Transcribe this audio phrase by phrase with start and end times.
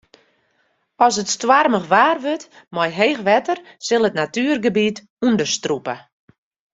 [1.05, 5.95] As it stoarmich waar wurdt mei heech wetter sil it natuergebiet ûnderstrûpe.